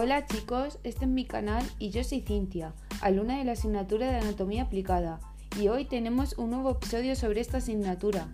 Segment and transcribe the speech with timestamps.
[0.00, 4.18] Hola chicos, este es mi canal y yo soy Cintia, alumna de la asignatura de
[4.18, 5.18] Anatomía Aplicada,
[5.60, 8.28] y hoy tenemos un nuevo episodio sobre esta asignatura.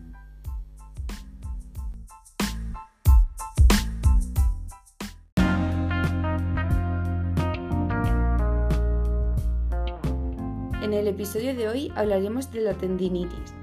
[10.82, 13.54] En el episodio de hoy hablaremos de la tendinitis.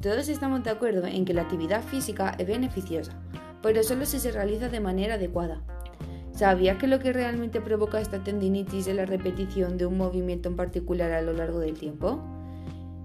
[0.00, 3.20] Todos estamos de acuerdo en que la actividad física es beneficiosa,
[3.62, 5.73] pero solo si se realiza de manera adecuada.
[6.34, 10.56] ¿Sabías que lo que realmente provoca esta tendinitis es la repetición de un movimiento en
[10.56, 12.20] particular a lo largo del tiempo?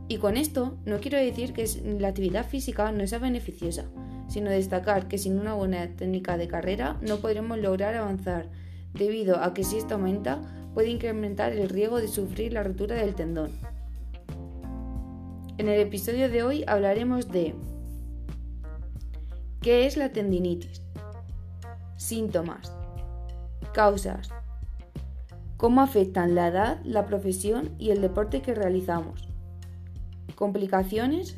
[0.07, 1.69] Y con esto no quiero decir que
[1.99, 3.85] la actividad física no sea beneficiosa,
[4.27, 8.49] sino destacar que sin una buena técnica de carrera no podremos lograr avanzar,
[8.95, 10.41] debido a que si esto aumenta
[10.73, 13.51] puede incrementar el riesgo de sufrir la rotura del tendón.
[15.59, 17.53] En el episodio de hoy hablaremos de
[19.61, 20.81] ¿Qué es la tendinitis?
[21.95, 22.78] Síntomas.
[23.79, 24.27] Causas.
[25.55, 29.29] Cómo afectan la edad, la profesión y el deporte que realizamos.
[30.35, 31.37] Complicaciones.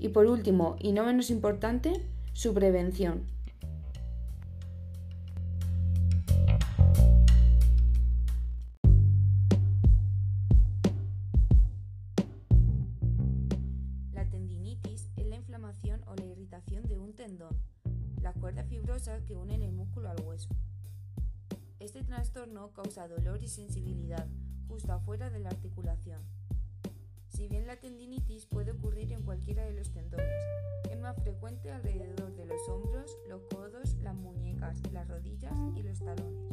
[0.00, 3.22] Y por último, y no menos importante, su prevención.
[16.06, 17.56] o la irritación de un tendón,
[18.20, 20.48] las cuerdas fibrosas que unen el músculo al hueso.
[21.80, 24.26] Este trastorno causa dolor y sensibilidad
[24.66, 26.20] justo afuera de la articulación.
[27.28, 30.42] Si bien la tendinitis puede ocurrir en cualquiera de los tendones,
[30.90, 36.00] es más frecuente alrededor de los hombros, los codos, las muñecas, las rodillas y los
[36.00, 36.52] talones.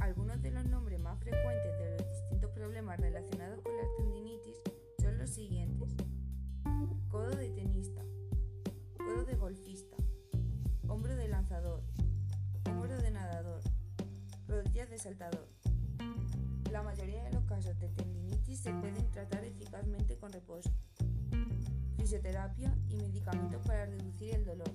[0.00, 4.15] Algunos de los nombres más frecuentes de los distintos problemas relacionados con la tendinitis
[16.72, 20.70] La mayoría de los casos de tendinitis se pueden tratar eficazmente con reposo,
[21.98, 24.70] fisioterapia y medicamentos para reducir el dolor.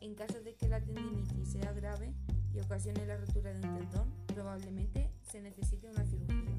[0.00, 2.14] En caso de que la tendinitis sea grave
[2.54, 6.56] y ocasione la rotura de un tendón, probablemente se necesite una cirugía.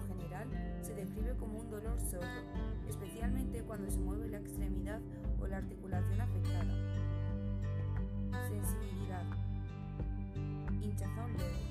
[0.00, 0.48] General,
[0.82, 2.26] se describe como un dolor sordo,
[2.88, 5.00] especialmente cuando se mueve la extremidad
[5.40, 6.74] o la articulación afectada.
[8.48, 9.24] Sensibilidad.
[10.80, 11.65] Hinchazón leve.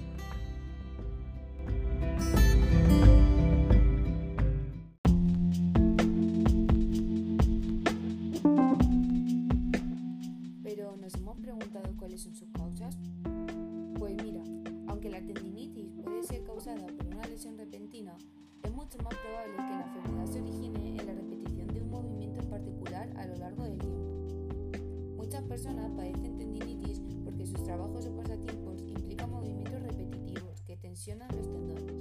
[25.76, 31.50] Muchas personas padecen tendinitis porque sus trabajos o pasatiempos implican movimientos repetitivos que tensionan los
[31.52, 31.96] tendones.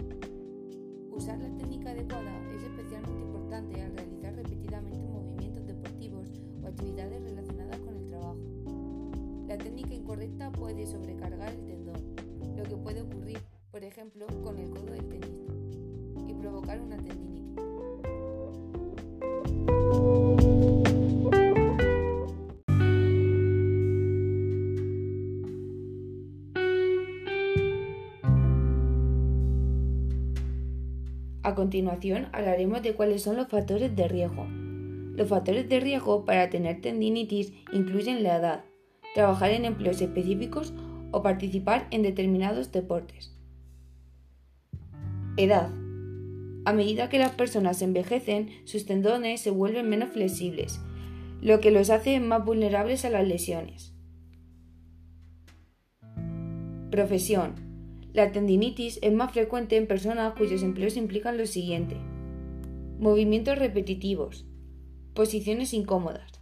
[1.10, 6.28] Usar la técnica adecuada es especialmente importante al realizar repetidamente movimientos deportivos
[6.62, 8.38] o actividades relacionadas con el trabajo.
[9.48, 12.14] La técnica incorrecta puede sobrecargar el tendón,
[12.56, 13.40] lo que puede ocurrir,
[13.72, 15.52] por ejemplo, con el codo del tenista,
[16.28, 17.43] y provocar una tendinitis.
[31.44, 34.46] A continuación hablaremos de cuáles son los factores de riesgo.
[35.14, 38.64] Los factores de riesgo para tener tendinitis incluyen la edad,
[39.14, 40.72] trabajar en empleos específicos
[41.12, 43.36] o participar en determinados deportes.
[45.36, 45.70] Edad.
[46.64, 50.80] A medida que las personas envejecen, sus tendones se vuelven menos flexibles,
[51.42, 53.92] lo que los hace más vulnerables a las lesiones.
[56.90, 57.63] Profesión.
[58.14, 61.96] La tendinitis es más frecuente en personas cuyos empleos implican lo siguiente.
[63.00, 64.46] Movimientos repetitivos.
[65.14, 66.40] Posiciones incómodas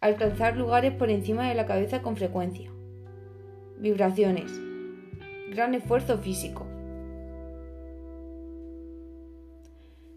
[0.00, 2.72] Alcanzar lugares por encima de la cabeza con frecuencia.
[3.78, 4.60] Vibraciones.
[5.52, 6.66] Gran esfuerzo físico.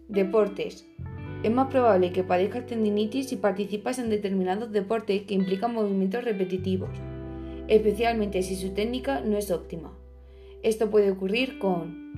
[0.08, 0.88] Deportes.
[1.44, 6.90] Es más probable que padezcas tendinitis si participas en determinados deportes que implican movimientos repetitivos,
[7.68, 9.99] especialmente si su técnica no es óptima.
[10.62, 12.12] Esto puede ocurrir con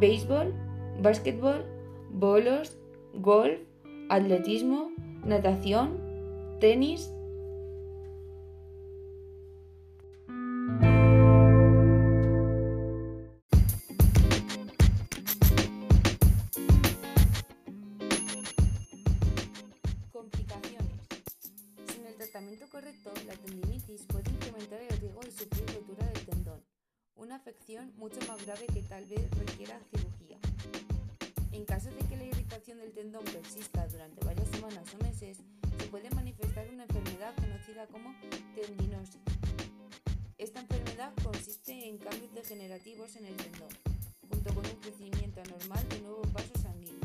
[0.00, 0.54] béisbol,
[1.02, 1.64] básquetbol,
[2.10, 2.78] bolos,
[3.14, 3.58] golf,
[4.08, 4.90] atletismo,
[5.24, 6.00] natación,
[6.60, 7.13] tenis,
[27.44, 30.38] afección mucho más grave que tal vez requiera cirugía.
[31.52, 35.36] En caso de que la irritación del tendón persista durante varias semanas o meses,
[35.78, 38.14] se puede manifestar una enfermedad conocida como
[38.54, 39.20] tendinosis.
[40.38, 43.68] Esta enfermedad consiste en cambios degenerativos en el tendón,
[44.30, 47.03] junto con un crecimiento anormal de nuevos vasos sanguíneos.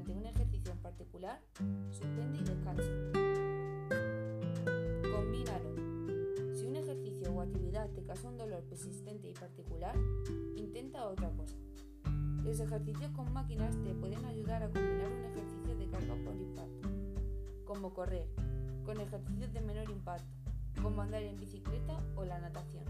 [0.00, 1.40] Durante un ejercicio en particular,
[1.90, 2.82] suspende y descansa.
[5.14, 6.54] Combínalo.
[6.54, 9.94] Si un ejercicio o actividad te causa un dolor persistente y particular,
[10.56, 11.56] intenta otra cosa.
[12.44, 16.88] Los ejercicios con máquinas te pueden ayudar a combinar un ejercicio de carga por impacto,
[17.66, 18.28] como correr,
[18.84, 20.32] con ejercicios de menor impacto,
[20.80, 22.84] como andar en bicicleta o la natación.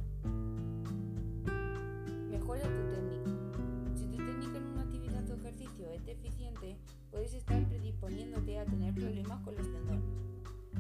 [2.30, 3.30] Mejora tu técnica.
[3.96, 6.78] Si tu técnica en una actividad o ejercicio es deficiente,
[7.10, 10.04] puedes estar predisponiéndote a tener problemas con los tendones.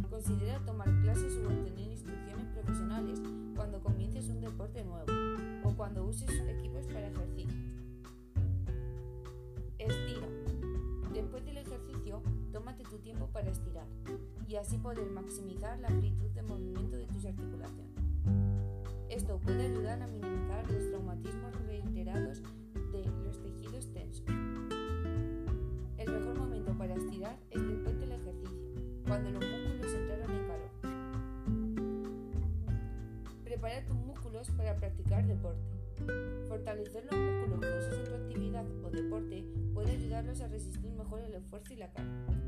[0.08, 3.20] Considera tomar clases o obtener instrucciones profesionales
[3.56, 5.06] cuando comiences un deporte nuevo
[5.64, 7.54] o cuando uses equipos para ejercicios.
[9.78, 10.26] Estira.
[11.12, 12.22] Después del ejercicio,
[12.52, 13.86] tómate tu tiempo para estirar
[14.46, 17.90] y así poder maximizar la amplitud de movimiento de tus articulaciones.
[19.08, 22.42] Esto puede ayudar a minimizar los traumatismos reiterados
[27.00, 28.58] estirar es después del ejercicio,
[29.06, 30.70] cuando los músculos entraron en calor.
[33.44, 35.60] Prepara tus músculos para practicar deporte.
[36.48, 39.44] Fortalecer los músculos que usas en tu actividad o deporte
[39.74, 42.39] puede ayudarlos a resistir mejor el esfuerzo y la carga.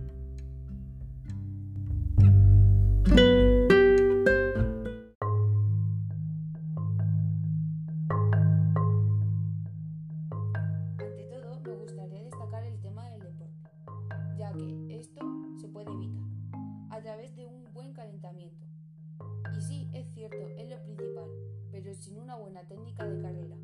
[22.33, 23.57] Una buena técnica de carrera,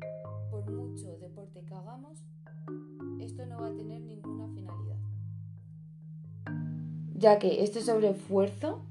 [0.51, 2.19] por mucho deporte que hagamos,
[3.19, 4.97] esto no va a tener ninguna finalidad.
[7.15, 8.81] Ya que este sobreesfuerzo,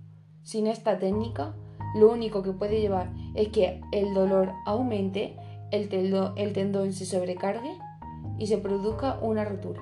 [0.43, 1.55] sin esta técnica,
[1.95, 5.37] lo único que puede llevar es que el dolor aumente,
[5.71, 5.89] el,
[6.37, 7.79] el tendón se sobrecargue
[8.37, 9.81] y se produzca una rotura.